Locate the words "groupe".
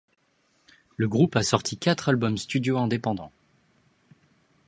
1.07-1.35